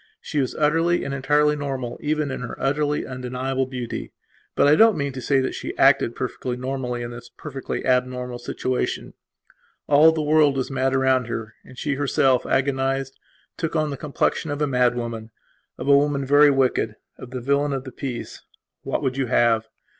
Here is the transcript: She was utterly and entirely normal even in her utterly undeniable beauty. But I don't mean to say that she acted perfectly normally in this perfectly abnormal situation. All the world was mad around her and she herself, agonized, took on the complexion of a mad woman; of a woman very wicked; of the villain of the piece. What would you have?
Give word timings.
She 0.19 0.39
was 0.39 0.55
utterly 0.55 1.03
and 1.03 1.13
entirely 1.13 1.55
normal 1.55 1.99
even 2.01 2.31
in 2.31 2.41
her 2.41 2.59
utterly 2.59 3.05
undeniable 3.05 3.67
beauty. 3.67 4.11
But 4.55 4.67
I 4.67 4.75
don't 4.75 4.97
mean 4.97 5.13
to 5.13 5.21
say 5.21 5.39
that 5.41 5.53
she 5.53 5.77
acted 5.77 6.15
perfectly 6.15 6.57
normally 6.57 7.03
in 7.03 7.11
this 7.11 7.29
perfectly 7.29 7.85
abnormal 7.85 8.39
situation. 8.39 9.13
All 9.85 10.11
the 10.11 10.23
world 10.23 10.57
was 10.57 10.71
mad 10.71 10.95
around 10.95 11.27
her 11.27 11.53
and 11.63 11.77
she 11.77 11.93
herself, 11.93 12.47
agonized, 12.47 13.19
took 13.57 13.75
on 13.75 13.91
the 13.91 13.95
complexion 13.95 14.49
of 14.49 14.59
a 14.59 14.65
mad 14.65 14.95
woman; 14.95 15.29
of 15.77 15.87
a 15.87 15.95
woman 15.95 16.25
very 16.25 16.49
wicked; 16.49 16.95
of 17.19 17.29
the 17.29 17.39
villain 17.39 17.71
of 17.71 17.83
the 17.83 17.91
piece. 17.91 18.41
What 18.81 19.03
would 19.03 19.17
you 19.17 19.27
have? 19.27 19.67